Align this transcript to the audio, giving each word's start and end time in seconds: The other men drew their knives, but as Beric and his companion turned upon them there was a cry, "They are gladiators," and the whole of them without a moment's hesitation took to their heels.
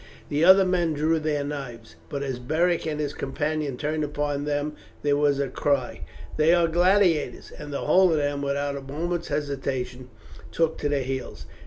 The 0.29 0.43
other 0.43 0.65
men 0.65 0.93
drew 0.93 1.19
their 1.19 1.43
knives, 1.43 1.95
but 2.09 2.23
as 2.23 2.39
Beric 2.39 2.87
and 2.87 2.99
his 2.99 3.13
companion 3.13 3.77
turned 3.77 4.03
upon 4.03 4.45
them 4.45 4.73
there 5.03 5.15
was 5.15 5.39
a 5.39 5.47
cry, 5.47 6.01
"They 6.37 6.55
are 6.55 6.67
gladiators," 6.67 7.51
and 7.51 7.71
the 7.71 7.81
whole 7.85 8.09
of 8.09 8.17
them 8.17 8.41
without 8.41 8.75
a 8.75 8.81
moment's 8.81 9.27
hesitation 9.27 10.09
took 10.51 10.79
to 10.79 10.89
their 10.89 11.03
heels. 11.03 11.45